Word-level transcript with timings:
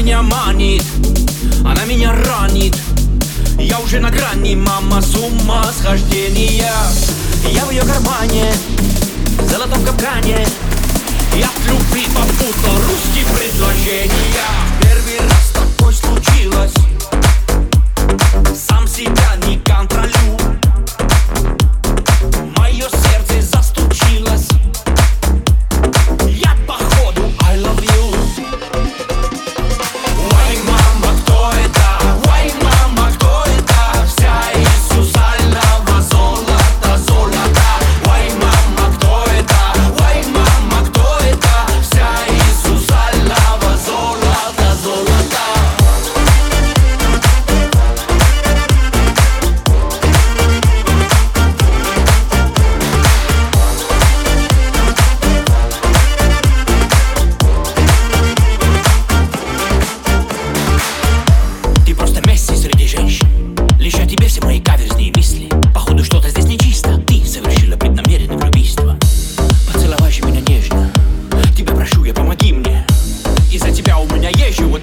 меня 0.00 0.22
манит, 0.22 0.82
она 1.62 1.84
меня 1.84 2.12
ранит. 2.12 2.74
Я 3.58 3.78
уже 3.80 4.00
на 4.00 4.10
грани, 4.10 4.54
мама, 4.54 5.02
с 5.02 5.14
ума 5.14 5.64
схождения. 5.78 6.72
Я 7.48 7.64
в 7.64 7.70
ее 7.70 7.82
кармане, 7.82 8.52
в 9.38 9.48
золотом 9.48 9.84
капкане. 9.84 10.46
Я 11.36 11.46
от 11.46 11.66
любви 11.66 12.06
попутал 12.14 12.76
русские 12.88 13.24
предложения 13.36 14.10
Первый 14.80 15.28
раз 15.28 15.52
такое 15.52 15.92
случилось. 15.92 16.74
Сам 18.54 18.86
себя 18.88 19.29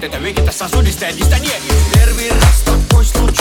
Это 0.08 0.16
вегета 0.20 0.50
сосудистая 0.50 1.12
дистония 1.12 1.52
Первый 1.92 2.30
раз 2.30 2.62
такой 2.64 3.04
случай 3.04 3.37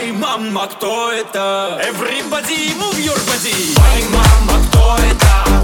Ой, 0.00 0.12
мама, 0.12 0.66
кто 0.66 1.12
это? 1.12 1.78
Everybody 1.82 2.72
move 2.78 2.98
your 3.04 3.18
body 3.28 3.76
Ой, 3.76 4.04
мама, 4.08 4.64
кто 4.68 4.96
это? 4.96 5.59